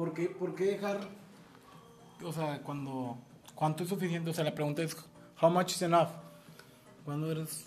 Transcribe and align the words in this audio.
¿Por 0.00 0.14
qué, 0.14 0.28
¿Por 0.30 0.54
qué 0.54 0.64
dejar, 0.64 0.98
o 2.24 2.32
sea, 2.32 2.62
cuando, 2.62 3.18
cuánto 3.54 3.82
es 3.82 3.90
suficiente? 3.90 4.30
O 4.30 4.32
sea, 4.32 4.44
la 4.44 4.54
pregunta 4.54 4.82
es, 4.82 4.96
how 5.42 5.50
much 5.50 5.72
is 5.72 5.82
enough? 5.82 6.08
¿Cuándo 7.04 7.30
eres 7.30 7.66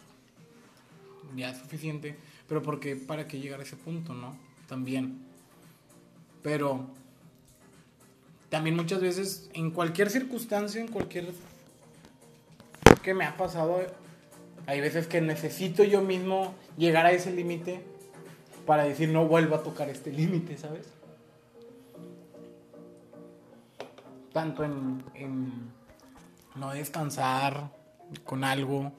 ya 1.35 1.53
suficiente? 1.53 2.15
Pero 2.47 2.63
¿por 2.63 2.79
qué 2.79 2.95
para 2.95 3.27
qué 3.27 3.39
llegar 3.39 3.59
a 3.59 3.63
ese 3.63 3.75
punto, 3.75 4.15
no? 4.15 4.35
También. 4.67 5.19
Pero 6.41 6.87
también 8.49 8.75
muchas 8.75 8.99
veces, 8.99 9.51
en 9.53 9.69
cualquier 9.69 10.09
circunstancia, 10.09 10.81
en 10.81 10.87
cualquier 10.87 11.35
que 13.03 13.13
me 13.13 13.25
ha 13.25 13.37
pasado, 13.37 13.79
hay 14.65 14.81
veces 14.81 15.05
que 15.05 15.21
necesito 15.21 15.83
yo 15.83 16.01
mismo 16.01 16.55
llegar 16.79 17.05
a 17.05 17.11
ese 17.11 17.31
límite 17.31 17.83
para 18.65 18.85
decir 18.85 19.09
no 19.09 19.27
vuelvo 19.27 19.53
a 19.53 19.61
tocar 19.61 19.87
este 19.89 20.11
límite, 20.11 20.57
¿sabes? 20.57 20.87
Tanto 24.33 24.63
en, 24.63 25.03
en 25.13 25.71
no 26.55 26.71
descansar 26.71 27.71
con 28.23 28.43
algo 28.43 28.91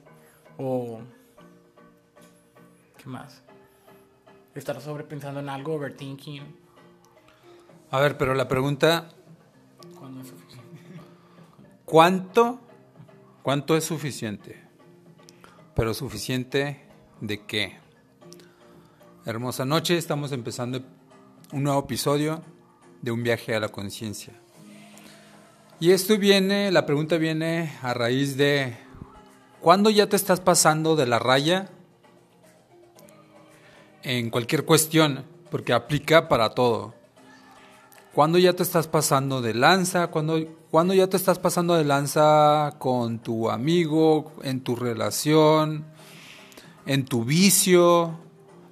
o... 0.59 1.01
¿Qué 2.97 3.09
más? 3.09 3.43
Estar 4.55 4.81
sobrepensando 4.81 5.41
en 5.41 5.49
algo, 5.49 5.75
overthinking. 5.75 6.43
A 7.91 8.01
ver, 8.01 8.17
pero 8.17 8.35
la 8.35 8.49
pregunta, 8.49 9.09
es 10.21 10.29
suficiente. 10.29 10.81
¿cuánto, 11.85 12.61
cuánto 13.43 13.77
es 13.77 13.85
suficiente? 13.85 14.63
Pero 15.75 15.93
suficiente 15.93 16.89
de 17.21 17.45
qué? 17.45 17.79
Hermosa 19.27 19.65
noche, 19.65 19.97
estamos 19.97 20.33
empezando 20.33 20.83
un 21.53 21.65
nuevo 21.65 21.81
episodio 21.81 22.43
de 23.03 23.11
un 23.11 23.23
viaje 23.23 23.55
a 23.55 23.61
la 23.61 23.69
conciencia. 23.69 24.35
Y 25.85 25.93
esto 25.93 26.17
viene, 26.17 26.71
la 26.71 26.87
pregunta 26.87 27.19
viene 27.19 27.71
a 27.83 27.93
raíz 27.93 28.39
de 28.39 28.75
¿cuándo 29.61 29.91
ya 29.91 30.09
te 30.09 30.17
estás 30.17 30.41
pasando 30.41 30.97
de 30.97 31.05
la 31.05 31.19
raya 31.19 31.69
en 34.03 34.31
cualquier 34.31 34.65
cuestión? 34.65 35.27
Porque 35.51 35.75
aplica 35.75 36.27
para 36.27 36.55
todo. 36.55 36.95
¿Cuándo 38.15 38.39
ya 38.39 38.55
te 38.55 38.63
estás 38.63 38.89
pasando 38.89 39.43
de 39.43 39.53
lanza? 39.53 40.07
¿Cuándo, 40.07 40.39
¿Cuándo 40.71 40.95
ya 40.95 41.07
te 41.07 41.19
estás 41.19 41.39
pasando 41.39 41.75
de 41.75 41.85
lanza 41.85 42.77
con 42.79 43.19
tu 43.19 43.51
amigo, 43.51 44.33
en 44.43 44.63
tu 44.63 44.77
relación, 44.77 45.85
en 46.87 47.05
tu 47.05 47.27
vicio, 47.27 48.21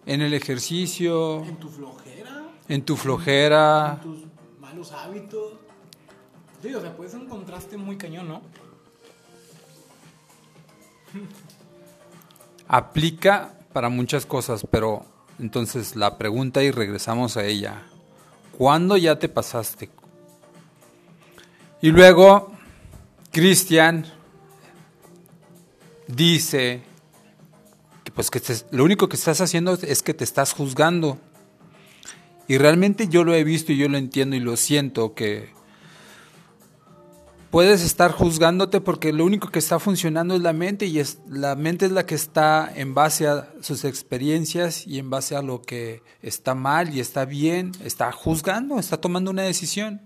en 0.07 0.23
el 0.23 0.33
ejercicio, 0.33 1.45
En 1.45 1.57
tu 1.57 1.69
flojera, 1.69 2.43
en 2.69 2.83
tu 2.83 2.97
flojera? 2.97 3.93
en 3.97 4.01
tus 4.01 4.25
malos 4.59 4.93
hábitos. 4.93 5.63
O 6.65 6.81
sea, 6.81 6.97
puede 6.97 7.11
ser 7.11 7.21
un 7.21 7.29
contraste 7.29 7.77
muy 7.77 7.97
cañón, 7.97 8.29
¿no? 8.29 8.43
Aplica 12.69 13.55
para 13.73 13.89
muchas 13.89 14.27
cosas, 14.27 14.65
pero 14.71 15.05
entonces 15.39 15.97
la 15.97 16.19
pregunta 16.19 16.63
y 16.63 16.71
regresamos 16.71 17.37
a 17.37 17.45
ella. 17.45 17.83
¿Cuándo 18.57 18.97
ya 18.97 19.19
te 19.19 19.29
pasaste? 19.29 19.91
Y 21.81 21.91
luego, 21.91 22.53
Cristian 23.33 24.07
dice 26.07 26.83
que 28.05 28.13
pues 28.13 28.31
que 28.31 28.41
lo 28.71 28.85
único 28.85 29.09
que 29.09 29.17
estás 29.17 29.41
haciendo 29.41 29.75
es 29.83 30.03
que 30.03 30.15
te 30.15 30.23
estás 30.23 30.53
juzgando. 30.53 31.19
Y 32.47 32.59
realmente 32.59 33.09
yo 33.09 33.25
lo 33.25 33.35
he 33.35 33.43
visto 33.43 33.73
y 33.73 33.79
yo 33.79 33.89
lo 33.89 33.99
entiendo 33.99 34.37
y 34.37 34.41
lo 34.41 34.57
siento 34.57 35.15
que 35.15 35.51
puedes 37.53 37.83
estar 37.83 38.12
juzgándote 38.12 38.81
porque 38.81 39.12
lo 39.12 39.27
único 39.27 39.50
que 39.50 39.58
está 39.58 39.78
funcionando 39.78 40.35
es 40.35 40.40
la 40.40 40.55
mente 40.55 40.86
y 40.86 40.98
es, 40.98 41.18
la 41.29 41.55
mente 41.55 41.85
es 41.85 41.92
la 41.92 42.07
que 42.07 42.14
está 42.14 42.73
en 42.74 42.95
base 42.95 43.29
a 43.29 43.52
sus 43.61 43.85
experiencias 43.85 44.86
y 44.86 44.98
en 44.98 45.11
base 45.11 45.36
a 45.36 45.42
lo 45.42 45.61
que 45.61 46.02
está 46.23 46.55
mal 46.55 46.95
y 46.95 46.98
está 46.98 47.27
bien, 47.27 47.73
está 47.85 48.11
juzgando, 48.11 48.79
está 48.79 48.98
tomando 48.98 49.30
una 49.30 49.42
decisión. 49.42 50.01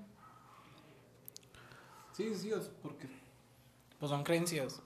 Sí, 2.17 2.33
sí, 2.35 2.51
porque 2.83 3.07
pues 4.01 4.11
son 4.11 4.25
creencias. 4.25 4.83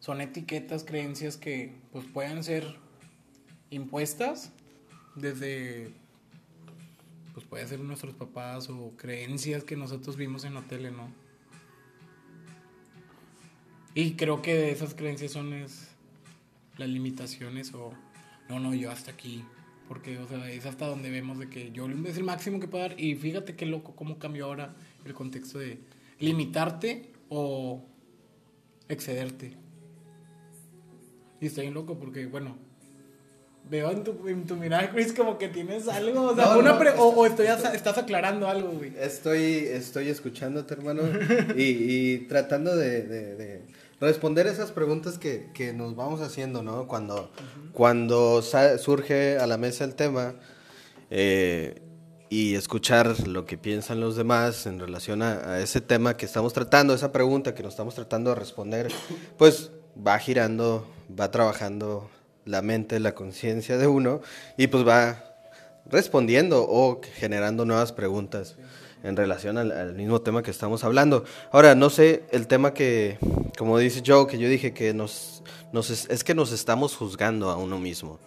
Son 0.00 0.20
etiquetas, 0.20 0.82
creencias 0.82 1.36
que 1.36 1.72
pues 1.92 2.04
pueden 2.12 2.42
ser 2.42 2.80
impuestas 3.70 4.50
desde 5.14 5.94
pues 7.36 7.44
puede 7.44 7.66
ser 7.66 7.80
nuestros 7.80 8.14
papás 8.14 8.70
o 8.70 8.94
creencias 8.96 9.62
que 9.62 9.76
nosotros 9.76 10.16
vimos 10.16 10.44
en 10.44 10.54
la 10.54 10.62
tele, 10.62 10.90
¿no? 10.90 11.12
Y 13.92 14.12
creo 14.12 14.40
que 14.40 14.70
esas 14.70 14.94
creencias 14.94 15.32
son 15.32 15.52
es, 15.52 15.90
las 16.78 16.88
limitaciones 16.88 17.74
o 17.74 17.92
no, 18.48 18.58
no, 18.58 18.72
yo 18.72 18.90
hasta 18.90 19.10
aquí. 19.10 19.44
Porque, 19.86 20.16
o 20.16 20.26
sea, 20.26 20.50
es 20.50 20.64
hasta 20.64 20.86
donde 20.86 21.10
vemos 21.10 21.38
de 21.38 21.50
que 21.50 21.72
yo 21.72 21.86
es 22.06 22.16
el 22.16 22.24
máximo 22.24 22.58
que 22.58 22.68
puedo 22.68 22.88
dar. 22.88 22.98
Y 22.98 23.16
fíjate 23.16 23.54
qué 23.54 23.66
loco 23.66 23.94
cómo 23.94 24.18
cambió 24.18 24.46
ahora 24.46 24.74
el 25.04 25.12
contexto 25.12 25.58
de 25.58 25.78
limitarte 26.18 27.12
o 27.28 27.84
excederte. 28.88 29.58
Y 31.38 31.48
estoy 31.48 31.64
bien 31.64 31.74
loco 31.74 31.98
porque, 31.98 32.24
bueno, 32.24 32.56
veo 33.68 33.90
en 33.90 34.04
tu, 34.04 34.28
en 34.28 34.46
tu 34.46 34.56
mirada, 34.56 34.90
Chris, 34.90 35.12
como 35.12 35.38
que 35.38 35.48
tienes 35.48 35.88
algo. 35.88 36.22
O, 36.30 36.34
sea, 36.36 36.46
No, 36.46 36.58
una 36.58 36.72
no, 36.74 36.78
pre- 36.78 36.90
o, 36.96 37.08
o 37.08 37.26
estoy 37.26 37.46
asa- 37.48 37.74
estás 37.74 37.98
aclarando 37.98 38.48
algo, 38.48 38.70
güey. 38.70 38.92
Estoy, 38.98 39.42
estoy 39.70 40.08
escuchándote, 40.08 40.74
hermano, 40.74 41.02
y, 41.56 41.62
y 41.62 42.18
tratando 42.28 42.76
de, 42.76 43.02
de- 43.02 43.34
de 43.36 43.62
responder 44.00 44.46
esas 44.46 44.72
preguntas 44.72 45.18
que, 45.18 45.50
que 45.54 45.72
nos 45.72 45.96
vamos 45.96 46.20
haciendo, 46.20 46.62
¿no? 46.62 46.86
Cuando, 46.86 47.30
cuando 47.72 48.42
surge 48.42 49.38
a 49.38 49.46
la 49.46 49.56
mesa 49.56 49.84
el 49.84 49.94
tema 49.94 50.34
eh, 51.10 51.80
y 52.28 52.54
escuchar 52.56 53.26
lo 53.28 53.46
que 53.46 53.56
piensan 53.56 54.00
los 54.00 54.16
demás 54.16 54.66
en 54.66 54.78
relación 54.80 55.22
a, 55.22 55.52
a 55.54 55.60
ese 55.60 55.80
tema 55.80 56.16
que 56.16 56.26
estamos 56.26 56.52
tratando, 56.52 56.92
esa 56.94 57.12
pregunta 57.12 57.54
que 57.54 57.62
nos 57.62 57.72
estamos 57.72 57.94
tratando 57.94 58.30
de 58.30 58.36
responder, 58.36 58.88
pues 59.38 59.70
va 60.06 60.18
girando, 60.18 60.86
va 61.18 61.30
trabajando 61.30 62.10
la 62.46 62.62
mente, 62.62 62.98
la 63.00 63.14
conciencia 63.14 63.76
de 63.76 63.86
uno 63.86 64.22
y 64.56 64.68
pues 64.68 64.86
va 64.86 65.22
respondiendo 65.90 66.64
o 66.66 67.00
generando 67.16 67.64
nuevas 67.64 67.92
preguntas 67.92 68.56
en 69.02 69.16
relación 69.16 69.58
al, 69.58 69.94
mismo 69.94 70.20
tema 70.20 70.42
que 70.42 70.50
estamos 70.50 70.82
hablando. 70.82 71.24
Ahora, 71.52 71.74
no 71.74 71.90
sé, 71.90 72.24
el 72.32 72.46
tema 72.46 72.72
que, 72.74 73.18
como 73.58 73.78
dice 73.78 74.02
Joe, 74.04 74.26
que 74.26 74.38
yo 74.38 74.48
dije 74.48 74.72
que 74.72 74.94
nos, 74.94 75.42
nos 75.72 75.90
es, 75.90 76.08
es 76.10 76.24
que 76.24 76.34
nos 76.34 76.50
estamos 76.52 76.96
juzgando 76.96 77.50
a 77.50 77.56
uno 77.56 77.78
mismo. 77.78 78.18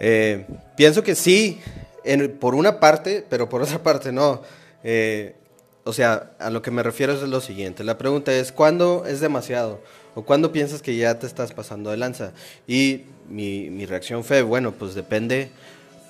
Eh, 0.00 0.46
pienso 0.76 1.02
que 1.02 1.14
sí, 1.14 1.60
en- 2.04 2.36
por 2.38 2.54
una 2.54 2.78
parte, 2.78 3.24
pero 3.28 3.48
por 3.48 3.62
otra 3.62 3.82
parte 3.82 4.12
no. 4.12 4.42
Eh, 4.84 5.36
o 5.84 5.92
sea, 5.92 6.32
a 6.38 6.50
lo 6.50 6.62
que 6.62 6.70
me 6.70 6.82
refiero 6.82 7.12
es 7.12 7.22
lo 7.22 7.40
siguiente. 7.40 7.84
La 7.84 7.96
pregunta 7.96 8.34
es, 8.34 8.52
¿cuándo 8.52 9.04
es 9.06 9.20
demasiado? 9.20 9.80
¿O 10.16 10.22
cuándo 10.22 10.50
piensas 10.50 10.82
que 10.82 10.96
ya 10.96 11.16
te 11.18 11.26
estás 11.26 11.52
pasando 11.52 11.90
de 11.90 11.98
lanza? 11.98 12.32
Y 12.66 13.02
mi, 13.28 13.70
mi 13.70 13.86
reacción 13.86 14.24
fue, 14.24 14.42
bueno, 14.42 14.72
pues 14.72 14.94
depende 14.94 15.50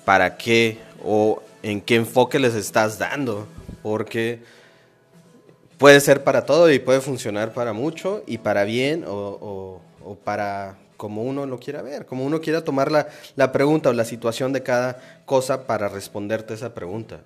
para 0.05 0.37
qué 0.37 0.79
o 1.03 1.43
en 1.61 1.81
qué 1.81 1.95
enfoque 1.95 2.39
les 2.39 2.55
estás 2.55 2.97
dando. 2.97 3.47
Porque 3.83 4.39
puede 5.77 5.99
ser 5.99 6.23
para 6.23 6.45
todo 6.45 6.71
y 6.71 6.79
puede 6.79 7.01
funcionar 7.01 7.53
para 7.53 7.73
mucho 7.73 8.23
y 8.25 8.37
para 8.39 8.63
bien 8.63 9.03
o, 9.05 9.11
o- 9.11 9.81
o 10.09 10.15
para 10.15 10.77
como 10.95 11.21
uno 11.23 11.45
lo 11.45 11.59
quiera 11.59 11.81
ver, 11.83 12.05
como 12.07 12.25
uno 12.25 12.41
quiera 12.41 12.63
tomar 12.63 12.91
la, 12.91 13.07
la 13.35 13.51
pregunta 13.51 13.89
o 13.89 13.93
la 13.93 14.05
situación 14.05 14.51
de 14.53 14.63
cada 14.63 15.21
cosa 15.25 15.67
para 15.67 15.89
responderte 15.89 16.53
esa 16.55 16.73
pregunta. 16.73 17.19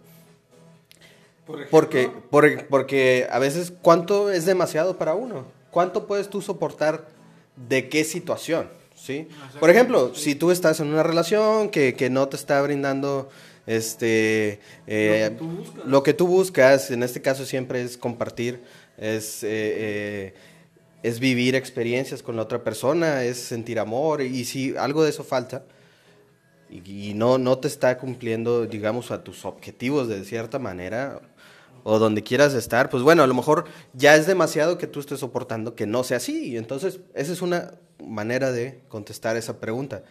Porque, 1.69 2.09
por- 2.31 2.67
porque 2.67 3.27
a 3.31 3.39
veces, 3.39 3.71
¿cuánto 3.81 4.31
es 4.31 4.45
demasiado 4.45 4.97
para 4.97 5.13
uno? 5.13 5.45
¿Cuánto 5.71 6.06
puedes 6.06 6.29
tú 6.29 6.41
soportar 6.41 7.07
de 7.56 7.89
qué 7.89 8.03
situación? 8.03 8.69
¿sí? 8.95 9.27
Por 9.59 9.69
ejemplo, 9.69 10.13
si 10.13 10.35
tú 10.35 10.51
estás 10.51 10.79
en 10.79 10.88
una 10.88 11.03
relación 11.03 11.69
que, 11.69 11.95
que 11.95 12.09
no 12.09 12.27
te 12.27 12.35
está 12.35 12.62
brindando 12.62 13.29
este, 13.68 14.59
eh, 14.88 15.31
Lo 15.31 15.33
que 15.33 15.38
tú 15.38 15.47
buscas. 15.47 15.85
lo 15.85 16.03
que 16.03 16.13
tú 16.13 16.27
buscas, 16.27 16.91
en 16.91 17.03
este 17.03 17.21
caso 17.21 17.45
siempre 17.45 17.81
es 17.81 17.97
compartir, 17.97 18.62
es, 18.97 19.44
eh, 19.44 19.47
eh, 19.51 20.33
es 21.03 21.19
vivir 21.19 21.56
experiencias 21.56 22.24
con 22.24 22.35
la 22.35 22.44
otra 22.44 22.63
persona, 22.63 23.24
es 23.24 23.38
sentir 23.38 23.79
amor, 23.79 24.21
y 24.21 24.45
si 24.45 24.75
algo 24.75 25.03
de 25.03 25.12
eso 25.12 25.24
falta, 25.24 25.63
y, 26.69 27.09
y 27.09 27.13
no, 27.13 27.38
no 27.38 27.59
te 27.59 27.67
está 27.67 27.97
cumpliendo, 27.97 28.65
digamos, 28.65 29.12
a 29.12 29.24
tus 29.24 29.45
objetivos 29.45 30.07
de 30.07 30.24
cierta 30.25 30.57
manera, 30.57 31.21
o 31.83 31.99
donde 31.99 32.23
quieras 32.23 32.53
estar, 32.53 32.89
pues 32.89 33.03
bueno, 33.03 33.23
a 33.23 33.27
lo 33.27 33.33
mejor 33.33 33.65
ya 33.93 34.15
es 34.15 34.27
demasiado 34.27 34.77
que 34.77 34.87
tú 34.87 34.99
estés 34.99 35.19
soportando 35.19 35.75
que 35.75 35.85
no 35.87 36.03
sea 36.03 36.17
así. 36.17 36.49
Y 36.49 36.57
entonces, 36.57 36.99
esa 37.13 37.33
es 37.33 37.41
una 37.41 37.73
manera 38.03 38.51
de 38.51 38.81
contestar 38.87 39.37
esa 39.37 39.59
pregunta. 39.59 40.03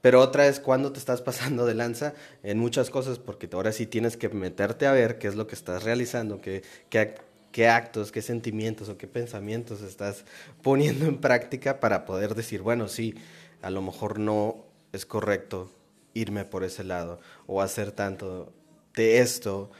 pero 0.00 0.20
otra 0.20 0.48
es 0.48 0.58
cuando 0.58 0.90
te 0.92 0.98
estás 0.98 1.22
pasando 1.22 1.64
de 1.64 1.74
lanza 1.74 2.14
en 2.42 2.58
muchas 2.58 2.90
cosas, 2.90 3.18
porque 3.18 3.48
ahora 3.52 3.70
sí 3.72 3.86
tienes 3.86 4.16
que 4.16 4.28
meterte 4.28 4.86
a 4.86 4.92
ver 4.92 5.18
qué 5.18 5.28
es 5.28 5.36
lo 5.36 5.46
que 5.46 5.54
estás 5.54 5.84
realizando, 5.84 6.40
qué, 6.40 6.62
qué, 6.90 7.68
actos, 7.68 8.10
qué 8.10 8.20
sentimientos 8.20 8.88
o 8.88 8.98
qué 8.98 9.06
pensamientos 9.06 9.80
estás 9.82 10.24
poniendo 10.62 11.06
en 11.06 11.18
práctica 11.18 11.78
para 11.78 12.04
poder 12.04 12.34
decir, 12.34 12.62
bueno, 12.62 12.88
sí, 12.88 13.14
a 13.62 13.70
lo 13.70 13.80
mejor 13.80 14.18
no 14.18 14.64
es 14.92 15.06
correcto 15.06 15.70
irme 16.14 16.44
por 16.44 16.64
ese 16.64 16.82
lado 16.84 17.20
o 17.46 17.62
hacer 17.62 17.92
tanto 17.92 18.52
de 18.94 19.20
esto, 19.20 19.70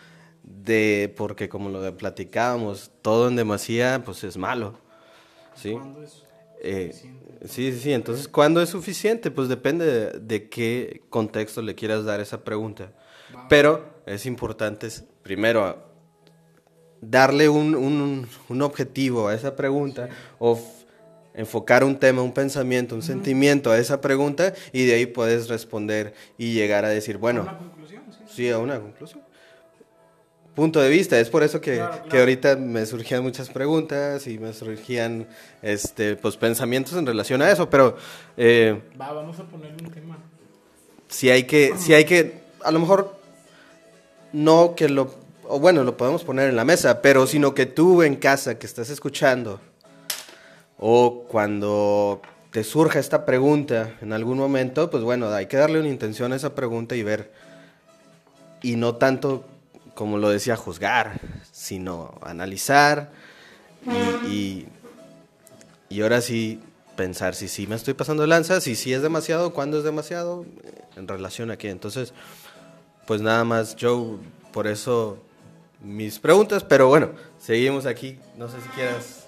de 0.43 1.13
porque 1.17 1.49
como 1.49 1.69
lo 1.71 1.97
platicábamos, 1.97 2.91
todo 3.03 3.29
en 3.29 3.37
demasía 3.37 4.03
pues 4.05 4.25
es 4.25 4.37
malo. 4.37 4.79
¿sí? 5.55 5.73
¿Cuándo 5.73 6.03
es 6.03 6.23
Eh, 6.65 6.93
sí, 7.45 7.73
sí, 7.73 7.79
sí. 7.81 7.93
Entonces, 7.93 8.29
¿cuándo 8.29 8.63
es 8.63 8.69
suficiente? 8.69 9.31
Pues 9.31 9.49
depende 9.49 9.85
de, 9.87 10.21
de 10.21 10.49
qué 10.49 11.03
contexto 11.11 11.61
le 11.63 11.75
quieras 11.75 12.05
dar 12.05 12.21
esa 12.21 12.45
pregunta. 12.45 12.93
Pero 13.49 13.85
es 14.07 14.27
importante, 14.27 14.89
primero, 15.23 15.77
darle 17.01 17.49
un, 17.49 17.75
un- 17.75 18.29
un 18.49 18.63
objetivo 18.63 19.29
a 19.29 19.35
esa 19.35 19.57
pregunta 19.57 20.09
o 20.39 20.55
f- 20.55 20.87
enfocar 21.35 21.83
un 21.83 21.99
tema, 21.99 22.23
un 22.23 22.33
pensamiento, 22.33 22.95
un 22.95 23.03
sentimiento 23.03 23.71
a 23.71 23.79
esa 23.79 24.01
pregunta 24.01 24.55
y 24.73 24.85
de 24.87 24.95
ahí 24.95 25.07
puedes 25.07 25.49
responder 25.49 26.15
y 26.39 26.53
llegar 26.55 26.85
a 26.85 26.89
decir, 26.91 27.19
bueno, 27.19 27.43
Una 27.43 27.57
conclusión, 27.57 28.05
sí. 28.13 28.25
sí, 28.27 28.51
a 28.51 28.59
una 28.59 28.79
conclusión. 28.81 29.23
Punto 30.55 30.81
de 30.81 30.91
vista, 30.91 31.19
es 31.19 31.31
por 31.31 31.43
eso 31.43 31.61
que, 31.63 31.77
Claro, 31.77 31.93
claro. 31.93 32.09
que 32.11 32.19
ahorita 32.19 32.57
me 32.57 32.85
surgían 32.85 33.23
muchas 33.23 33.49
preguntas 33.49 34.27
y 34.27 34.39
me 34.39 34.53
surgían 34.53 35.27
este, 35.63 36.15
pues, 36.17 36.37
pensamientos 36.37 36.93
en 36.95 37.07
relación 37.07 37.41
a 37.41 37.51
eso, 37.51 37.71
pero 37.71 37.97
eh, 38.37 38.79
Va, 39.01 39.13
vamos 39.13 39.39
a 39.39 39.45
ponerle 39.45 39.83
un 39.83 39.91
tema. 39.91 40.19
si 41.09 41.31
hay 41.31 41.45
que, 41.45 41.73
si 41.79 41.95
hay 41.95 42.05
que, 42.05 42.43
a 42.63 42.71
lo 42.71 42.81
mejor 42.81 43.17
no 44.35 44.75
que 44.77 44.91
lo, 44.91 45.15
o 45.49 45.59
bueno, 45.59 45.85
lo 45.85 45.97
podemos 45.97 46.23
poner 46.23 46.51
en 46.51 46.57
la 46.57 46.67
mesa, 46.67 47.01
pero 47.01 47.27
sino 47.27 47.55
que 47.55 47.65
tú 47.65 48.03
en 48.03 48.17
casa 48.17 48.59
que 48.59 48.67
estás 48.67 48.91
escuchando 48.91 49.59
o 50.79 51.25
cuando 51.29 52.21
te 52.51 52.63
surja 52.63 52.99
esta 52.99 53.25
pregunta 53.25 53.95
en 54.03 54.13
algún 54.13 54.37
momento, 54.37 54.91
pues 54.91 55.03
bueno, 55.03 55.31
hay 55.31 55.47
que 55.47 55.57
darle 55.57 55.81
una 55.81 55.89
intención 55.89 56.33
a 56.35 56.37
esa 56.37 56.55
pregunta 56.55 56.95
y 56.95 57.03
ver, 57.03 57.31
y 58.61 58.77
no 58.77 58.97
tanto 58.97 59.45
como 59.95 60.19
lo 60.19 60.29
decía, 60.29 60.57
juzgar, 60.57 61.21
sino 61.51 62.19
analizar 62.23 63.11
y, 63.87 64.29
y, 64.29 64.69
y 65.89 66.03
ahora 66.03 66.21
sí 66.21 66.61
pensar 66.97 67.35
si 67.35 67.49
sí 67.49 67.67
me 67.67 67.75
estoy 67.75 67.95
pasando 67.95 68.23
de 68.23 68.29
lanza, 68.29 68.61
si 68.61 68.77
sí 68.77 68.93
es 68.93 69.03
demasiado, 69.03 69.53
cuándo 69.53 69.79
es 69.79 69.85
demasiado, 69.85 70.45
en 70.97 71.09
relación 71.09 71.51
a 71.51 71.57
qué. 71.57 71.71
Entonces, 71.71 72.13
pues 73.07 73.21
nada 73.21 73.45
más, 73.45 73.77
Joe, 73.81 74.19
por 74.53 74.67
eso 74.67 75.19
mis 75.83 76.19
preguntas, 76.19 76.65
pero 76.65 76.89
bueno, 76.89 77.11
seguimos 77.39 77.87
aquí. 77.87 78.19
No 78.37 78.49
sé 78.49 78.61
si 78.61 78.69
quieras. 78.69 79.27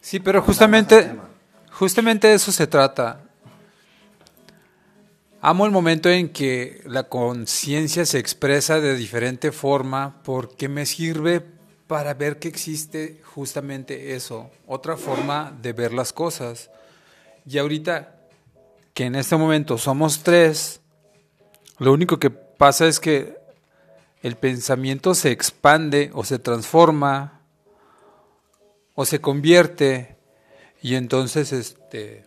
Sí, 0.00 0.20
pero 0.20 0.42
justamente, 0.42 1.12
justamente 1.72 2.28
de 2.28 2.34
eso 2.34 2.52
se 2.52 2.66
trata. 2.66 3.20
Amo 5.46 5.66
el 5.66 5.72
momento 5.72 6.08
en 6.08 6.30
que 6.30 6.80
la 6.86 7.02
conciencia 7.10 8.06
se 8.06 8.18
expresa 8.18 8.80
de 8.80 8.96
diferente 8.96 9.52
forma 9.52 10.22
porque 10.22 10.70
me 10.70 10.86
sirve 10.86 11.42
para 11.86 12.14
ver 12.14 12.38
que 12.38 12.48
existe 12.48 13.20
justamente 13.22 14.14
eso, 14.14 14.50
otra 14.66 14.96
forma 14.96 15.54
de 15.60 15.74
ver 15.74 15.92
las 15.92 16.14
cosas. 16.14 16.70
Y 17.44 17.58
ahorita 17.58 18.22
que 18.94 19.04
en 19.04 19.16
este 19.16 19.36
momento 19.36 19.76
somos 19.76 20.22
tres, 20.22 20.80
lo 21.78 21.92
único 21.92 22.18
que 22.18 22.30
pasa 22.30 22.86
es 22.86 22.98
que 22.98 23.36
el 24.22 24.36
pensamiento 24.36 25.14
se 25.14 25.30
expande 25.30 26.10
o 26.14 26.24
se 26.24 26.38
transforma 26.38 27.42
o 28.94 29.04
se 29.04 29.20
convierte 29.20 30.16
y 30.80 30.94
entonces 30.94 31.52
este 31.52 32.24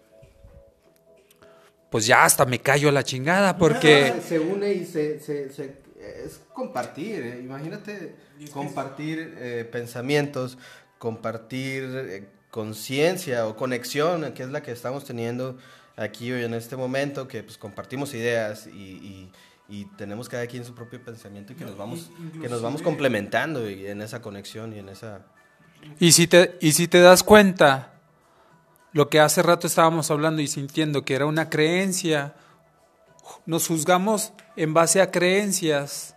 pues 1.90 2.06
ya 2.06 2.26
hasta 2.26 2.46
me 2.46 2.60
callo 2.60 2.90
a 2.90 2.92
la 2.92 3.04
chingada 3.04 3.58
porque 3.58 4.14
Se 4.28 4.40
une 4.40 4.74
y 4.74 4.86
se, 4.86 5.20
se- 5.20 5.50
se- 5.52 5.78
es 6.26 6.42
compartir. 6.54 7.22
eh. 7.22 7.40
Imagínate 7.44 8.16
compartir 8.52 9.36
eh, 9.40 9.68
pensamientos, 9.72 10.58
compartir 11.00 11.84
eh, 11.94 12.28
conciencia 12.52 13.48
o 13.48 13.56
conexión, 13.56 14.32
que 14.34 14.44
es 14.44 14.50
la 14.50 14.62
que 14.62 14.72
estamos 14.72 15.06
teniendo 15.06 15.58
aquí 15.96 16.32
hoy 16.32 16.44
en 16.44 16.54
este 16.54 16.76
momento, 16.76 17.28
que 17.28 17.44
pues 17.44 17.58
compartimos 17.58 18.14
ideas 18.14 18.68
y, 18.68 18.70
y- 18.80 19.32
y 19.70 19.86
tenemos 19.98 20.30
cada 20.30 20.48
quien 20.48 20.64
su 20.64 20.74
propio 20.74 21.04
pensamiento 21.04 21.52
y 21.52 21.56
que 21.58 21.64
No, 21.66 21.72
nos 21.72 21.78
vamos, 21.80 22.10
in- 22.34 22.42
que 22.42 22.48
nos 22.50 22.62
vamos 22.62 22.82
complementando 22.82 23.70
y 23.70 23.86
en 23.88 24.02
esa 24.02 24.22
conexión 24.22 24.74
y 24.74 24.80
en 24.80 24.90
esa... 24.90 25.26
y 26.00 26.12
si 26.14 26.28
te 26.28 26.58
y 26.62 26.72
si 26.72 26.88
te 26.88 27.02
das 27.02 27.22
cuenta 27.24 27.97
lo 28.94 29.10
que 29.10 29.20
hace 29.20 29.42
rato 29.44 29.68
estábamos 29.68 30.10
hablando 30.12 30.42
y 30.42 30.48
sintiendo 30.48 31.04
que 31.04 31.16
era 31.16 31.26
una 31.26 31.50
creencia 31.50 32.36
nos 33.46 33.68
juzgamos 33.68 34.32
en 34.56 34.74
base 34.74 35.02
a 35.02 35.12
creencias 35.12 36.16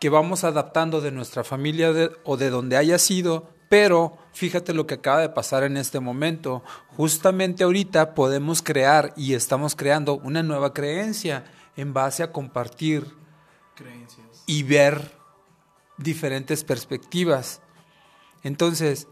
que 0.00 0.08
vamos 0.08 0.42
adaptando 0.44 1.00
de 1.00 1.10
nuestra 1.12 1.44
familia 1.44 1.92
de- 1.92 2.10
o 2.24 2.36
de 2.38 2.48
donde 2.50 2.76
haya 2.78 2.98
sido, 2.98 3.50
pero 3.68 4.16
fíjate 4.32 4.72
lo 4.72 4.86
que 4.86 4.94
acaba 4.94 5.20
de 5.20 5.28
pasar 5.28 5.64
en 5.64 5.76
este 5.76 6.00
momento. 6.00 6.62
Justamente 6.96 7.64
ahorita 7.64 8.14
podemos 8.14 8.62
crear 8.62 9.12
y 9.16 9.34
estamos 9.34 9.76
creando 9.76 10.14
una 10.16 10.42
nueva 10.42 10.72
creencia 10.72 11.44
en 11.76 11.92
base 11.92 12.22
a 12.22 12.32
compartir 12.32 13.06
Creencias. 13.74 14.26
y 14.46 14.62
ver 14.62 15.12
diferentes 15.98 16.64
perspectivas. 16.64 17.60
Entonces, 18.42 19.08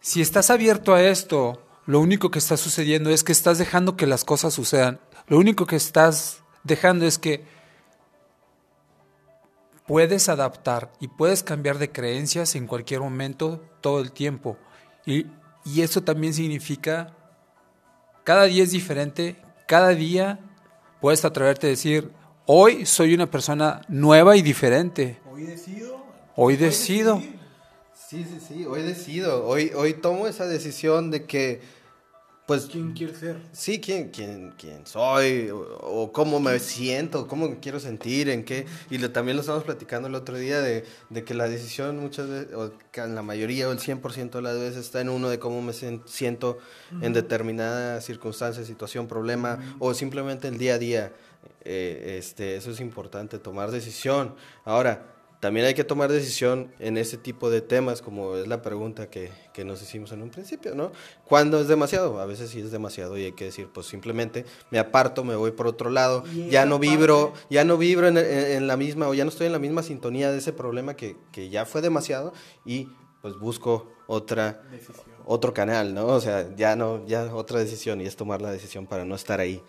si 0.00 0.20
estás 0.22 0.50
abierto 0.50 0.94
a 0.94 1.02
esto, 1.02 1.62
lo 1.86 2.00
único 2.00 2.30
que 2.30 2.38
está 2.38 2.56
sucediendo 2.56 3.10
es 3.10 3.24
que 3.24 3.32
estás 3.32 3.58
dejando 3.58 3.96
que 3.96 4.06
las 4.06 4.24
cosas 4.24 4.54
sucedan. 4.54 5.00
Lo 5.26 5.38
único 5.38 5.66
que 5.66 5.76
estás 5.76 6.42
dejando 6.62 7.06
es 7.06 7.18
que 7.18 7.44
puedes 9.86 10.28
adaptar 10.28 10.92
y 11.00 11.08
puedes 11.08 11.42
cambiar 11.42 11.78
de 11.78 11.90
creencias 11.90 12.54
en 12.54 12.66
cualquier 12.66 13.00
momento, 13.00 13.64
todo 13.80 14.00
el 14.00 14.12
tiempo. 14.12 14.56
Y, 15.04 15.26
y 15.64 15.82
eso 15.82 16.02
también 16.02 16.34
significa, 16.34 17.16
cada 18.22 18.44
día 18.44 18.62
es 18.62 18.70
diferente, 18.70 19.36
cada 19.66 19.88
día 19.88 20.38
puedes 21.00 21.24
atreverte 21.24 21.66
a 21.66 21.70
decir, 21.70 22.12
hoy 22.46 22.86
soy 22.86 23.12
una 23.12 23.28
persona 23.28 23.80
nueva 23.88 24.36
y 24.36 24.42
diferente. 24.42 25.20
Hoy 25.28 25.42
decido. 25.42 26.06
Hoy 26.36 26.56
decido. 26.56 27.16
decidir. 27.16 27.41
Sí, 28.12 28.26
sí, 28.28 28.40
sí, 28.46 28.66
hoy 28.66 28.82
decido, 28.82 29.46
hoy, 29.46 29.72
hoy 29.74 29.94
tomo 29.94 30.26
esa 30.26 30.46
decisión 30.46 31.10
de 31.10 31.24
que, 31.24 31.62
pues, 32.46 32.66
¿Quién 32.66 32.92
quiere 32.92 33.14
ser? 33.14 33.38
sí, 33.52 33.80
quién, 33.80 34.10
quién, 34.10 34.52
quién 34.58 34.86
soy, 34.86 35.48
o, 35.48 35.56
o 35.80 36.12
cómo 36.12 36.38
me 36.38 36.58
siento, 36.58 37.26
cómo 37.26 37.48
me 37.48 37.58
quiero 37.58 37.80
sentir, 37.80 38.28
en 38.28 38.44
qué, 38.44 38.66
y 38.90 38.98
lo- 38.98 39.10
también 39.12 39.36
lo 39.38 39.40
estamos 39.40 39.64
platicando 39.64 40.08
el 40.08 40.14
otro 40.14 40.36
día 40.36 40.60
de, 40.60 40.84
de 41.08 41.24
que 41.24 41.32
la 41.32 41.48
decisión 41.48 42.00
muchas 42.00 42.28
veces, 42.28 42.52
o 42.54 42.72
que 42.90 43.00
en 43.00 43.14
la 43.14 43.22
mayoría 43.22 43.66
o 43.66 43.72
el 43.72 43.78
100% 43.78 44.32
de 44.32 44.42
las 44.42 44.58
veces 44.58 44.84
está 44.84 45.00
en 45.00 45.08
uno 45.08 45.30
de 45.30 45.38
cómo 45.38 45.62
me 45.62 45.72
siento 45.72 46.58
en 47.00 47.14
determinada 47.14 47.98
circunstancia, 48.02 48.62
situación, 48.62 49.08
problema, 49.08 49.58
o 49.78 49.94
simplemente 49.94 50.48
el 50.48 50.58
día 50.58 50.74
a 50.74 50.78
día. 50.78 51.12
Eh, 51.64 52.16
este, 52.18 52.56
eso 52.56 52.72
es 52.72 52.80
importante, 52.80 53.38
tomar 53.38 53.70
decisión. 53.70 54.34
Ahora, 54.66 55.11
también 55.42 55.66
hay 55.66 55.74
que 55.74 55.82
tomar 55.82 56.12
decisión 56.12 56.72
en 56.78 56.96
ese 56.96 57.16
tipo 57.18 57.50
de 57.50 57.60
temas, 57.62 58.00
como 58.00 58.36
es 58.36 58.46
la 58.46 58.62
pregunta 58.62 59.10
que, 59.10 59.32
que 59.52 59.64
nos 59.64 59.82
hicimos 59.82 60.12
en 60.12 60.22
un 60.22 60.30
principio, 60.30 60.76
¿no? 60.76 60.92
¿Cuándo 61.24 61.60
es 61.60 61.66
demasiado? 61.66 62.20
A 62.20 62.26
veces 62.26 62.50
sí 62.50 62.60
es 62.60 62.70
demasiado 62.70 63.18
y 63.18 63.24
hay 63.24 63.32
que 63.32 63.46
decir, 63.46 63.68
pues 63.74 63.88
simplemente 63.88 64.44
me 64.70 64.78
aparto, 64.78 65.24
me 65.24 65.34
voy 65.34 65.50
por 65.50 65.66
otro 65.66 65.90
lado, 65.90 66.22
ya 66.48 66.64
no 66.64 66.78
vibro, 66.78 67.32
ya 67.50 67.64
no 67.64 67.76
vibro 67.76 68.06
en, 68.06 68.18
en- 68.18 68.24
en 68.28 68.66
la 68.68 68.76
misma, 68.76 69.08
o 69.08 69.14
ya 69.14 69.24
no 69.24 69.30
estoy 69.30 69.48
en 69.48 69.52
la 69.52 69.58
misma 69.58 69.82
sintonía 69.82 70.30
de 70.30 70.38
ese 70.38 70.52
problema 70.52 70.94
que, 70.94 71.16
que 71.32 71.48
ya 71.50 71.66
fue 71.66 71.82
demasiado 71.82 72.32
y 72.64 72.88
pues 73.20 73.36
busco 73.36 73.90
otra 74.06 74.62
Decisión. 74.70 75.06
otro 75.26 75.52
canal, 75.52 75.92
¿no? 75.92 76.06
O 76.06 76.20
sea, 76.20 76.54
ya 76.54 76.76
no, 76.76 77.04
ya 77.08 77.34
otra 77.34 77.58
decisión 77.58 78.00
y 78.00 78.06
es 78.06 78.14
tomar 78.14 78.40
la 78.40 78.52
decisión 78.52 78.86
para 78.86 79.04
no 79.04 79.16
estar 79.16 79.40
ahí 79.40 79.60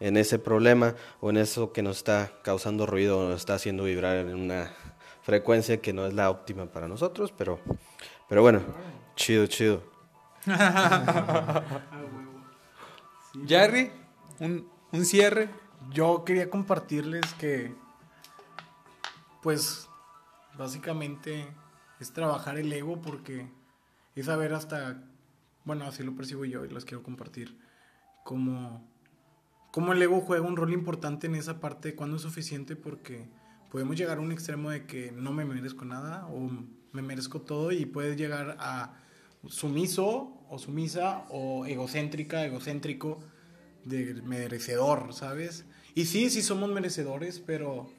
en 0.00 0.16
ese 0.16 0.38
problema 0.38 0.94
o 1.20 1.28
en 1.28 1.36
eso 1.36 1.72
que 1.74 1.82
nos 1.82 1.98
está 1.98 2.32
causando 2.42 2.86
ruido 2.86 3.18
o 3.18 3.28
nos 3.28 3.40
está 3.40 3.54
haciendo 3.56 3.84
vibrar 3.84 4.16
en 4.16 4.34
una 4.34 4.72
frecuencia 5.28 5.82
que 5.82 5.92
no 5.92 6.06
es 6.06 6.14
la 6.14 6.30
óptima 6.30 6.72
para 6.72 6.88
nosotros, 6.88 7.34
pero, 7.36 7.60
pero 8.30 8.40
bueno, 8.40 8.62
chido, 9.14 9.46
chido. 9.46 9.82
Jerry, 13.46 13.92
un, 14.40 14.66
un 14.90 15.04
cierre. 15.04 15.50
Yo 15.90 16.24
quería 16.24 16.48
compartirles 16.48 17.34
que, 17.34 17.74
pues, 19.42 19.90
básicamente 20.56 21.46
es 22.00 22.10
trabajar 22.14 22.56
el 22.56 22.72
ego 22.72 23.02
porque 23.02 23.50
es 24.14 24.24
saber 24.24 24.54
hasta, 24.54 25.04
bueno, 25.66 25.84
así 25.84 26.04
lo 26.04 26.16
percibo 26.16 26.46
yo 26.46 26.64
y 26.64 26.70
los 26.70 26.86
quiero 26.86 27.02
compartir, 27.02 27.54
como 28.24 28.82
cómo 29.72 29.92
el 29.92 30.00
ego 30.00 30.22
juega 30.22 30.46
un 30.46 30.56
rol 30.56 30.72
importante 30.72 31.26
en 31.26 31.34
esa 31.34 31.60
parte 31.60 31.88
de 31.88 31.96
cuándo 31.96 32.16
es 32.16 32.22
suficiente 32.22 32.76
porque 32.76 33.28
podemos 33.70 33.96
llegar 33.96 34.18
a 34.18 34.20
un 34.20 34.32
extremo 34.32 34.70
de 34.70 34.86
que 34.86 35.12
no 35.12 35.32
me 35.32 35.44
merezco 35.44 35.84
nada 35.84 36.26
o 36.28 36.50
me 36.92 37.02
merezco 37.02 37.40
todo 37.40 37.72
y 37.72 37.86
puedes 37.86 38.16
llegar 38.16 38.56
a 38.60 38.94
sumiso 39.46 40.38
o 40.48 40.58
sumisa 40.58 41.26
o 41.30 41.66
egocéntrica, 41.66 42.44
egocéntrico 42.44 43.20
de 43.84 44.14
merecedor, 44.22 45.12
¿sabes? 45.12 45.64
Y 45.94 46.06
sí, 46.06 46.30
sí 46.30 46.42
somos 46.42 46.70
merecedores, 46.70 47.40
pero 47.40 47.90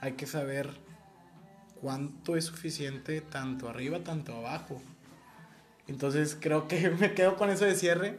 hay 0.00 0.12
que 0.12 0.26
saber 0.26 0.70
cuánto 1.80 2.36
es 2.36 2.44
suficiente 2.44 3.20
tanto 3.20 3.68
arriba, 3.68 4.00
tanto 4.04 4.34
abajo. 4.34 4.80
Entonces 5.86 6.36
creo 6.40 6.68
que 6.68 6.90
me 7.00 7.14
quedo 7.14 7.36
con 7.36 7.50
eso 7.50 7.64
de 7.64 7.74
cierre. 7.74 8.18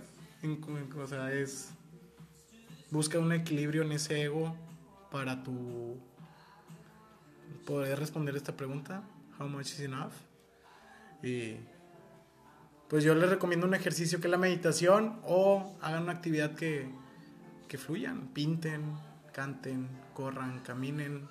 O 0.97 1.07
sea, 1.07 1.31
es... 1.31 1.69
Busca 2.89 3.19
un 3.19 3.31
equilibrio 3.31 3.83
en 3.83 3.93
ese 3.93 4.23
ego 4.23 4.55
para 5.11 5.43
tu... 5.43 5.97
Poder 7.65 7.99
responder 7.99 8.35
esta 8.35 8.55
pregunta. 8.55 9.03
How 9.39 9.47
much 9.47 9.67
is 9.67 9.79
enough? 9.81 10.13
Y 11.23 11.57
pues 12.89 13.03
yo 13.03 13.15
les 13.15 13.29
recomiendo 13.29 13.67
un 13.67 13.73
ejercicio 13.73 14.19
que 14.19 14.27
es 14.27 14.31
la 14.31 14.37
meditación 14.37 15.19
o 15.23 15.77
hagan 15.81 16.03
una 16.03 16.11
actividad 16.11 16.55
que, 16.55 16.89
que 17.67 17.77
fluyan, 17.77 18.27
pinten, 18.33 18.97
canten, 19.31 19.87
corran, 20.13 20.59
caminen, 20.59 21.27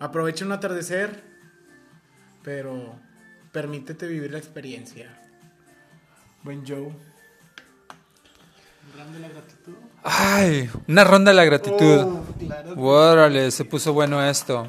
aprovechen 0.00 0.48
un 0.48 0.52
atardecer, 0.54 1.22
pero 2.42 2.94
permítete 3.52 4.06
vivir 4.06 4.32
la 4.32 4.38
experiencia. 4.38 5.20
Buen 6.42 6.66
Joe. 6.66 6.92
¿Un 9.06 9.12
de 9.12 9.18
la 9.20 9.28
gratitud? 9.28 9.74
Ay, 10.02 10.70
una 10.88 11.04
ronda 11.04 11.30
de 11.30 11.36
la 11.36 11.44
gratitud. 11.44 12.22
Oh, 12.76 12.88
Órale, 12.88 13.50
se 13.50 13.64
puso 13.64 13.92
bueno 13.92 14.22
esto. 14.24 14.68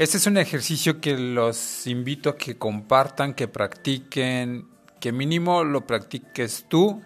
Este 0.00 0.16
es 0.16 0.26
un 0.26 0.38
ejercicio 0.38 0.98
que 0.98 1.14
los 1.18 1.86
invito 1.86 2.30
a 2.30 2.38
que 2.38 2.56
compartan, 2.56 3.34
que 3.34 3.48
practiquen 3.48 4.66
que 4.98 5.12
mínimo 5.12 5.62
lo 5.62 5.86
practiques 5.86 6.64
tú, 6.70 7.02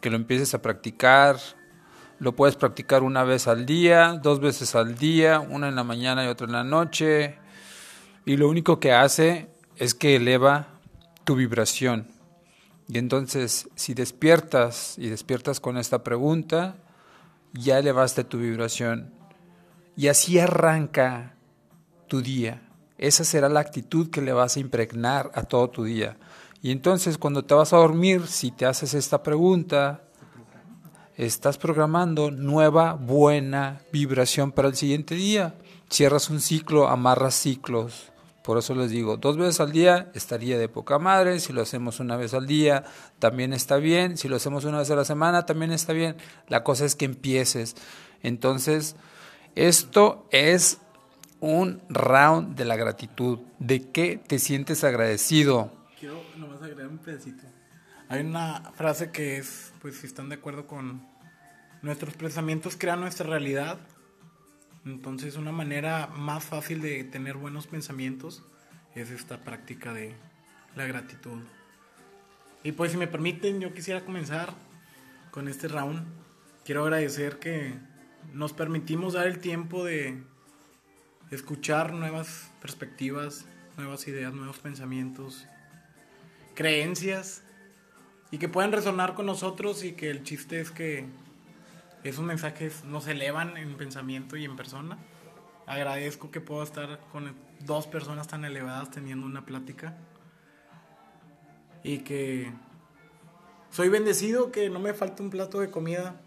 que 0.00 0.08
lo 0.08 0.14
empieces 0.14 0.54
a 0.54 0.62
practicar. 0.62 1.36
Lo 2.20 2.36
puedes 2.36 2.54
practicar 2.54 3.02
una 3.02 3.24
vez 3.24 3.48
al 3.48 3.66
día, 3.66 4.20
dos 4.22 4.38
veces 4.38 4.76
al 4.76 4.94
día, 4.94 5.40
una 5.40 5.68
en 5.68 5.74
la 5.74 5.82
mañana 5.82 6.24
y 6.24 6.28
otra 6.28 6.46
en 6.46 6.52
la 6.52 6.62
noche. 6.62 7.38
Y 8.24 8.36
lo 8.36 8.48
único 8.48 8.78
que 8.78 8.92
hace 8.92 9.48
es 9.74 9.94
que 9.94 10.14
eleva 10.14 10.78
tu 11.24 11.34
vibración. 11.34 12.06
Y 12.86 12.98
entonces, 12.98 13.68
si 13.74 13.94
despiertas 13.94 14.94
y 14.96 15.08
despiertas 15.08 15.58
con 15.58 15.76
esta 15.76 16.04
pregunta, 16.04 16.76
ya 17.52 17.80
elevaste 17.80 18.22
tu 18.22 18.38
vibración. 18.38 19.12
Y 19.96 20.06
así 20.06 20.38
arranca 20.38 21.34
tu 22.14 22.22
día. 22.22 22.62
Esa 22.96 23.24
será 23.24 23.48
la 23.48 23.58
actitud 23.58 24.08
que 24.08 24.22
le 24.22 24.32
vas 24.32 24.56
a 24.56 24.60
impregnar 24.60 25.32
a 25.34 25.42
todo 25.42 25.68
tu 25.68 25.82
día. 25.82 26.16
Y 26.62 26.70
entonces 26.70 27.18
cuando 27.18 27.44
te 27.44 27.54
vas 27.54 27.72
a 27.72 27.78
dormir, 27.78 28.28
si 28.28 28.52
te 28.52 28.66
haces 28.66 28.94
esta 28.94 29.24
pregunta, 29.24 30.04
estás 31.16 31.58
programando 31.58 32.30
nueva, 32.30 32.92
buena 32.92 33.80
vibración 33.92 34.52
para 34.52 34.68
el 34.68 34.76
siguiente 34.76 35.16
día. 35.16 35.56
Cierras 35.90 36.30
un 36.30 36.40
ciclo, 36.40 36.86
amarras 36.86 37.34
ciclos. 37.34 38.12
Por 38.44 38.58
eso 38.58 38.76
les 38.76 38.92
digo, 38.92 39.16
dos 39.16 39.36
veces 39.36 39.58
al 39.58 39.72
día 39.72 40.12
estaría 40.14 40.56
de 40.56 40.68
poca 40.68 41.00
madre. 41.00 41.40
Si 41.40 41.52
lo 41.52 41.62
hacemos 41.62 41.98
una 41.98 42.16
vez 42.16 42.32
al 42.32 42.46
día, 42.46 42.84
también 43.18 43.52
está 43.52 43.78
bien. 43.78 44.16
Si 44.18 44.28
lo 44.28 44.36
hacemos 44.36 44.64
una 44.64 44.78
vez 44.78 44.90
a 44.92 44.94
la 44.94 45.04
semana, 45.04 45.46
también 45.46 45.72
está 45.72 45.92
bien. 45.92 46.14
La 46.46 46.62
cosa 46.62 46.84
es 46.84 46.94
que 46.94 47.06
empieces. 47.06 47.74
Entonces, 48.22 48.94
esto 49.56 50.28
es 50.30 50.78
un 51.44 51.82
round 51.90 52.56
de 52.56 52.64
la 52.64 52.74
gratitud. 52.74 53.38
¿De 53.58 53.90
qué 53.90 54.16
te 54.16 54.38
sientes 54.38 54.82
agradecido? 54.82 55.70
quiero 56.00 56.22
nomás 56.36 56.62
agregar 56.62 56.88
un 56.88 56.98
pedacito. 56.98 57.44
Hay 58.08 58.20
una 58.20 58.72
frase 58.76 59.10
que 59.10 59.38
es, 59.38 59.72
pues 59.80 59.96
si 59.96 60.06
están 60.06 60.28
de 60.28 60.36
acuerdo 60.36 60.66
con 60.66 61.06
nuestros 61.82 62.14
pensamientos 62.14 62.76
crean 62.78 63.00
nuestra 63.00 63.26
realidad. 63.26 63.78
Entonces 64.86 65.36
una 65.36 65.52
manera 65.52 66.06
más 66.08 66.44
fácil 66.44 66.80
de 66.80 67.04
tener 67.04 67.36
buenos 67.36 67.66
pensamientos 67.66 68.42
es 68.94 69.10
esta 69.10 69.44
práctica 69.44 69.92
de 69.92 70.14
la 70.76 70.86
gratitud. 70.86 71.42
Y 72.62 72.72
pues 72.72 72.92
si 72.92 72.96
me 72.96 73.06
permiten, 73.06 73.60
yo 73.60 73.74
quisiera 73.74 74.02
comenzar 74.02 74.54
con 75.30 75.48
este 75.48 75.68
round. 75.68 76.04
Quiero 76.64 76.84
agradecer 76.84 77.38
que 77.38 77.74
nos 78.32 78.54
permitimos 78.54 79.12
dar 79.12 79.26
el 79.26 79.38
tiempo 79.38 79.84
de 79.84 80.22
escuchar 81.34 81.92
nuevas 81.92 82.50
perspectivas, 82.60 83.46
nuevas 83.76 84.06
ideas, 84.08 84.32
nuevos 84.32 84.58
pensamientos 84.58 85.46
creencias 86.54 87.42
y 88.30 88.38
que 88.38 88.48
puedan 88.48 88.72
resonar 88.72 89.14
con 89.14 89.26
nosotros 89.26 89.84
y 89.84 89.92
que 89.92 90.10
el 90.10 90.22
chiste 90.22 90.60
es 90.60 90.70
que 90.70 91.06
esos 92.02 92.24
mensajes 92.24 92.84
nos 92.84 93.06
elevan 93.06 93.56
en 93.56 93.76
pensamiento 93.76 94.36
y 94.36 94.44
en 94.44 94.56
persona. 94.56 94.98
Agradezco 95.66 96.30
que 96.30 96.40
puedo 96.40 96.62
estar 96.62 97.00
con 97.10 97.34
dos 97.60 97.86
personas 97.86 98.28
tan 98.28 98.44
elevadas 98.44 98.90
teniendo 98.90 99.26
una 99.26 99.46
plática 99.46 99.96
y 101.82 101.98
que 101.98 102.52
soy 103.70 103.88
bendecido 103.88 104.52
que 104.52 104.68
no 104.70 104.80
me 104.80 104.94
falte 104.94 105.22
un 105.22 105.30
plato 105.30 105.60
de 105.60 105.70
comida 105.70 106.20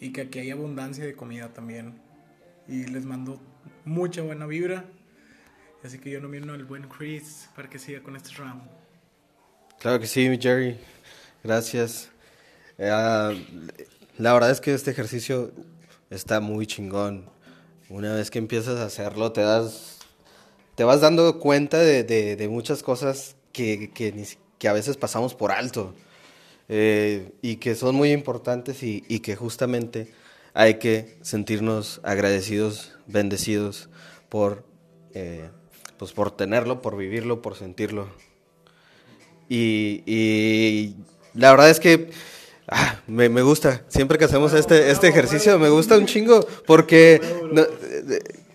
y 0.00 0.12
que 0.12 0.22
aquí 0.22 0.40
hay 0.40 0.50
abundancia 0.50 1.04
de 1.04 1.14
comida 1.14 1.52
también. 1.52 2.00
Y 2.66 2.86
les 2.86 3.04
mando 3.04 3.40
mucha 3.84 4.22
buena 4.22 4.46
vibra. 4.46 4.84
Así 5.82 5.98
que 5.98 6.10
yo 6.10 6.20
nomino 6.20 6.52
al 6.54 6.64
buen 6.64 6.88
Chris 6.88 7.48
para 7.54 7.68
que 7.68 7.78
siga 7.78 8.02
con 8.02 8.16
este 8.16 8.30
round. 8.36 8.62
Claro 9.80 10.00
que 10.00 10.06
sí, 10.06 10.38
Jerry. 10.40 10.78
Gracias. 11.42 12.10
Eh, 12.78 12.88
la 14.18 14.32
verdad 14.32 14.50
es 14.50 14.60
que 14.60 14.72
este 14.72 14.92
ejercicio 14.92 15.52
está 16.10 16.40
muy 16.40 16.66
chingón. 16.66 17.28
Una 17.88 18.14
vez 18.14 18.30
que 18.30 18.38
empiezas 18.38 18.78
a 18.80 18.86
hacerlo, 18.86 19.32
te 19.32 19.42
das, 19.42 19.98
te 20.74 20.84
vas 20.84 21.00
dando 21.00 21.38
cuenta 21.38 21.78
de, 21.78 22.48
muchas 22.50 22.82
cosas 22.82 23.36
que, 23.52 23.90
que, 23.92 24.68
a 24.68 24.72
veces 24.72 24.96
pasamos 24.96 25.34
por 25.34 25.52
alto 25.52 25.94
eh, 26.70 27.32
y 27.42 27.56
que 27.56 27.74
son 27.74 27.94
muy 27.94 28.12
importantes 28.12 28.82
y, 28.82 29.02
que 29.20 29.36
justamente 29.36 30.12
hay 30.54 30.78
que 30.78 31.18
sentirnos 31.20 32.00
agradecidos, 32.02 32.93
bendecidos 33.06 33.88
por, 34.28 34.64
eh, 35.12 35.48
pues 35.98 36.12
por 36.12 36.30
tenerlo, 36.30 36.82
por 36.82 36.96
vivirlo, 36.96 37.42
por 37.42 37.56
sentirlo. 37.56 38.08
Y, 39.48 40.96
la 41.34 41.50
verdad 41.50 41.70
es 41.70 41.80
que 41.80 42.10
ah, 42.68 43.00
me, 43.06 43.28
gusta. 43.42 43.82
Siempre 43.88 44.18
que 44.18 44.24
hacemos 44.24 44.52
este, 44.54 44.90
este 44.90 45.08
ejercicio 45.08 45.58
me 45.58 45.68
gusta 45.68 45.98
un 45.98 46.06
chingo 46.06 46.46
porque 46.66 47.20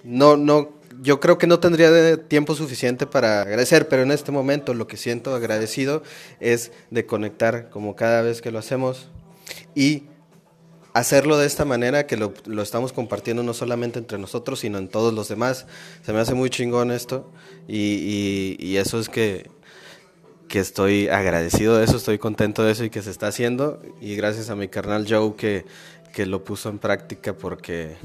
no, 0.03 0.37
no, 0.37 0.79
yo 1.01 1.19
creo 1.19 1.37
que 1.37 1.47
no 1.47 1.59
tendría 1.59 2.17
tiempo 2.27 2.55
suficiente 2.55 3.05
para 3.05 3.41
agradecer, 3.41 3.87
pero 3.87 4.03
en 4.03 4.11
este 4.11 4.31
momento 4.31 4.73
lo 4.73 4.87
que 4.87 4.97
siento 4.97 5.33
agradecido 5.33 6.03
es 6.39 6.71
de 6.89 7.05
conectar 7.05 7.69
como 7.69 7.95
cada 7.95 8.21
vez 8.21 8.41
que 8.41 8.51
lo 8.51 8.59
hacemos 8.59 9.09
y 9.75 10.03
hacerlo 10.93 11.37
de 11.37 11.47
esta 11.47 11.65
manera 11.65 12.07
que 12.07 12.17
lo, 12.17 12.33
lo, 12.45 12.61
estamos 12.61 12.93
compartiendo 12.93 13.43
no 13.43 13.53
solamente 13.53 13.99
entre 13.99 14.17
nosotros, 14.17 14.59
sino 14.59 14.77
en 14.77 14.87
todos 14.87 15.13
los 15.13 15.27
demás. 15.27 15.67
Se 16.03 16.13
me 16.13 16.19
hace 16.19 16.33
muy 16.33 16.49
chingón 16.49 16.91
esto 16.91 17.31
y, 17.67 18.55
y 18.59 18.77
eso 18.77 18.99
es 18.99 19.09
que 19.09 19.49
que 20.49 20.59
estoy 20.59 21.07
agradecido 21.07 21.77
de 21.77 21.85
eso, 21.85 21.95
estoy 21.95 22.17
contento 22.17 22.63
de 22.63 22.71
eso 22.71 22.83
y 22.83 22.89
que 22.89 23.03
se 23.03 23.11
está 23.11 23.27
haciendo. 23.27 23.81
Y 24.01 24.15
gracias 24.15 24.49
a 24.49 24.55
mi 24.55 24.67
carnal 24.67 25.05
Joe 25.07 25.35
que, 25.35 25.63
que 26.11 26.25
lo 26.25 26.43
puso 26.43 26.69
en 26.69 26.79
práctica 26.79 27.33
porque, 27.33 27.95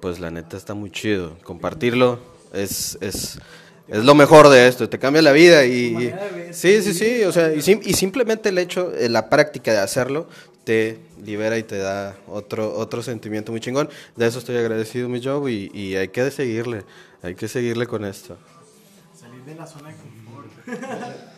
pues 0.00 0.18
la 0.18 0.30
neta 0.30 0.56
está 0.56 0.74
muy 0.74 0.90
chido. 0.90 1.36
Compartirlo 1.44 2.18
es, 2.52 2.98
es, 3.00 3.38
es 3.92 4.04
lo 4.04 4.14
mejor 4.14 4.48
de 4.48 4.68
esto, 4.68 4.88
te 4.88 4.98
cambia 4.98 5.22
la 5.22 5.32
vida. 5.32 5.64
Y, 5.64 6.12
sí, 6.50 6.82
sí, 6.82 6.94
sí, 6.94 7.24
o 7.24 7.32
sea, 7.32 7.52
y, 7.52 7.58
y 7.58 7.92
simplemente 7.94 8.48
el 8.48 8.58
hecho, 8.58 8.92
eh, 8.94 9.08
la 9.08 9.28
práctica 9.28 9.72
de 9.72 9.78
hacerlo, 9.78 10.28
te 10.64 10.98
libera 11.24 11.58
y 11.58 11.62
te 11.62 11.78
da 11.78 12.16
otro, 12.26 12.74
otro 12.74 13.02
sentimiento 13.02 13.52
muy 13.52 13.60
chingón. 13.60 13.88
De 14.16 14.26
eso 14.26 14.38
estoy 14.38 14.56
agradecido, 14.56 15.08
mi 15.08 15.22
Joe, 15.22 15.50
y, 15.52 15.70
y 15.74 15.96
hay 15.96 16.08
que 16.08 16.30
seguirle, 16.30 16.84
hay 17.22 17.34
que 17.34 17.48
seguirle 17.48 17.86
con 17.86 18.04
esto. 18.04 18.36
Salir 19.18 19.44
de 19.44 19.54
la 19.54 19.66
zona 19.66 19.90
de 19.90 19.94
confort. 19.96 21.32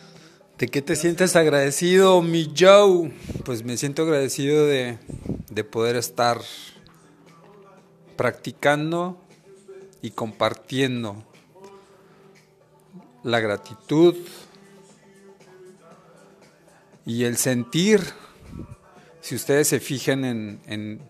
¿De 0.57 0.69
qué 0.69 0.81
te 0.81 0.95
sientes 0.95 1.35
agradecido, 1.35 2.21
mi 2.21 2.53
Joe? 2.57 3.11
Pues 3.43 3.65
me 3.65 3.75
siento 3.75 4.03
agradecido 4.03 4.65
de, 4.65 4.97
poder 5.69 5.97
estar 5.97 6.39
practicando 8.15 9.21
y 10.01 10.11
compartiendo 10.11 11.25
la 13.25 13.39
gratitud 13.39 14.15
y 17.07 17.23
el 17.23 17.37
sentir, 17.37 18.01
si 19.19 19.33
ustedes 19.33 19.67
se 19.67 19.79
fijan 19.79 20.23
en, 20.23 21.01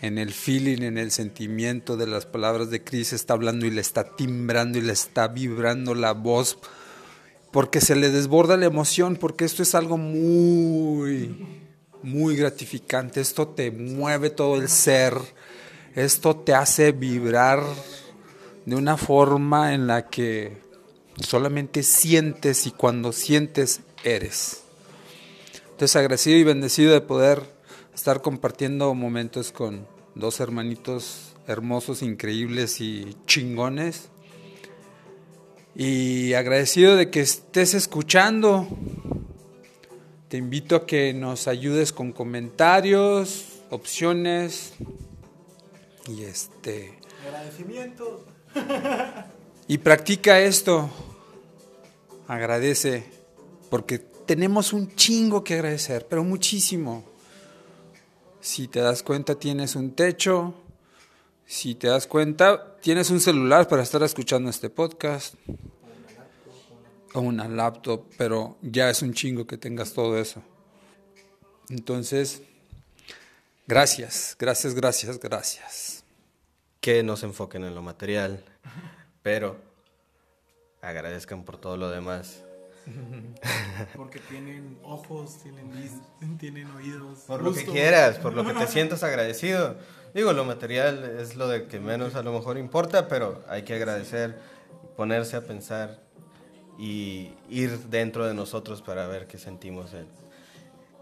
en, 0.00 0.18
el 0.18 0.32
feeling, 0.32 0.82
en 0.82 0.98
el 0.98 1.10
sentimiento 1.10 1.96
de 1.96 2.06
las 2.06 2.26
palabras 2.26 2.68
de 2.68 2.84
Cris, 2.84 3.14
está 3.14 3.32
hablando 3.32 3.64
y 3.64 3.70
le 3.70 3.80
está 3.80 4.04
timbrando 4.04 4.78
y 4.78 4.82
le 4.82 4.92
está 4.92 5.28
vibrando 5.28 5.94
la 5.94 6.12
voz, 6.12 6.58
porque 7.50 7.80
se 7.80 7.96
le 7.96 8.10
desborda 8.10 8.58
la 8.58 8.66
emoción, 8.66 9.16
porque 9.16 9.46
esto 9.46 9.62
es 9.62 9.74
algo 9.74 9.96
muy, 9.96 11.46
muy 12.02 12.36
gratificante, 12.36 13.22
esto 13.22 13.48
te 13.48 13.70
mueve 13.70 14.28
todo 14.28 14.56
el 14.56 14.68
ser, 14.68 15.14
esto 15.94 16.36
te 16.36 16.54
hace 16.54 16.92
vibrar 16.92 17.62
de 18.66 18.76
una 18.76 18.98
forma 18.98 19.72
en 19.72 19.86
la 19.86 20.10
que 20.10 20.71
solamente 21.20 21.82
sientes 21.82 22.66
y 22.66 22.70
cuando 22.70 23.12
sientes 23.12 23.80
eres. 24.04 24.62
Entonces 25.70 25.96
agradecido 25.96 26.38
y 26.38 26.44
bendecido 26.44 26.92
de 26.92 27.00
poder 27.00 27.42
estar 27.94 28.22
compartiendo 28.22 28.94
momentos 28.94 29.52
con 29.52 29.86
dos 30.14 30.40
hermanitos 30.40 31.34
hermosos, 31.46 32.02
increíbles 32.02 32.80
y 32.80 33.16
chingones. 33.26 34.08
Y 35.74 36.34
agradecido 36.34 36.96
de 36.96 37.10
que 37.10 37.20
estés 37.20 37.74
escuchando. 37.74 38.68
Te 40.28 40.36
invito 40.36 40.76
a 40.76 40.86
que 40.86 41.12
nos 41.12 41.48
ayudes 41.48 41.92
con 41.92 42.12
comentarios, 42.12 43.60
opciones 43.70 44.74
y 46.08 46.22
este 46.24 46.98
Agradecimiento. 47.26 48.24
y 49.72 49.78
practica 49.78 50.38
esto. 50.38 50.90
Agradece 52.28 53.10
porque 53.70 53.98
tenemos 53.98 54.74
un 54.74 54.94
chingo 54.94 55.42
que 55.42 55.54
agradecer, 55.54 56.06
pero 56.10 56.22
muchísimo. 56.22 57.02
Si 58.42 58.68
te 58.68 58.80
das 58.80 59.02
cuenta, 59.02 59.34
tienes 59.34 59.74
un 59.74 59.94
techo. 59.94 60.52
Si 61.46 61.74
te 61.74 61.86
das 61.86 62.06
cuenta, 62.06 62.76
tienes 62.82 63.08
un 63.08 63.18
celular 63.18 63.66
para 63.66 63.82
estar 63.82 64.02
escuchando 64.02 64.50
este 64.50 64.68
podcast. 64.68 65.36
O 67.14 67.20
una 67.20 67.48
laptop, 67.48 68.04
pero 68.18 68.58
ya 68.60 68.90
es 68.90 69.00
un 69.00 69.14
chingo 69.14 69.46
que 69.46 69.56
tengas 69.56 69.94
todo 69.94 70.18
eso. 70.18 70.42
Entonces, 71.70 72.42
gracias, 73.66 74.36
gracias, 74.38 74.74
gracias, 74.74 75.18
gracias. 75.18 76.04
Que 76.82 77.02
no 77.02 77.16
se 77.16 77.24
enfoquen 77.24 77.64
en 77.64 77.74
lo 77.74 77.80
material, 77.80 78.44
pero 79.22 79.56
agradezcan 80.80 81.44
por 81.44 81.56
todo 81.58 81.76
lo 81.76 81.90
demás. 81.90 82.42
Porque 83.96 84.18
tienen 84.18 84.76
ojos, 84.82 85.38
tienen, 85.42 85.70
vis- 85.70 86.00
tienen 86.38 86.68
oídos. 86.72 87.20
Por 87.28 87.40
lo 87.42 87.52
que 87.52 87.60
gusto. 87.60 87.72
quieras, 87.72 88.18
por 88.18 88.34
lo 88.34 88.44
que 88.44 88.54
te 88.54 88.66
sientas 88.72 89.02
agradecido. 89.04 89.76
Digo, 90.14 90.32
lo 90.32 90.44
material 90.44 91.04
es 91.20 91.36
lo 91.36 91.46
de 91.48 91.66
que 91.68 91.78
menos 91.80 92.16
a 92.16 92.22
lo 92.22 92.32
mejor 92.32 92.58
importa, 92.58 93.06
pero 93.08 93.42
hay 93.48 93.62
que 93.62 93.74
agradecer, 93.74 94.36
ponerse 94.96 95.36
a 95.36 95.42
pensar 95.42 96.00
y 96.78 97.32
ir 97.48 97.78
dentro 97.88 98.26
de 98.26 98.34
nosotros 98.34 98.82
para 98.82 99.06
ver 99.06 99.26
qué 99.28 99.38
sentimos 99.38 99.94
en, 99.94 100.06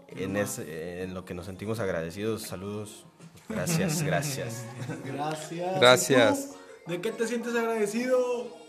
en, 0.09 0.37
ese- 0.37 1.01
en 1.03 1.13
lo 1.15 1.25
que 1.25 1.33
nos 1.33 1.47
sentimos 1.47 1.79
agradecidos. 1.79 2.43
Saludos. 2.43 3.05
Gracias, 3.49 4.03
gracias. 4.03 4.63
Gracias. 5.03 5.79
Gracias. 5.79 6.55
¿De 6.87 6.99
qué 6.99 7.11
te 7.11 7.27
sientes 7.27 7.55
agradecido? 7.55 8.60